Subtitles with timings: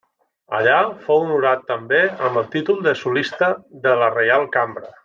[0.59, 0.77] Allà
[1.09, 3.55] fou honorat també amb el títol de solista
[3.87, 4.93] de la Reial Cambra.